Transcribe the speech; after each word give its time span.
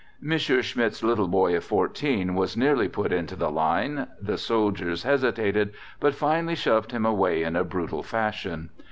Mons. 0.19 0.41
Schmidt's 0.41 1.03
little 1.03 1.27
boy 1.27 1.55
of 1.55 1.63
14 1.63 2.33
was 2.33 2.57
nearly 2.57 2.89
put 2.89 3.13
into 3.13 3.35
the 3.35 3.51
line 3.51 4.07
the 4.19 4.35
soldiers 4.39 5.03
hesitated, 5.03 5.73
but 5.99 6.15
finally 6.15 6.55
shoved 6.55 6.91
him 6.91 7.05
away 7.05 7.43
in 7.43 7.55
a 7.55 7.63
brutal 7.63 8.01
fashion. 8.01 8.71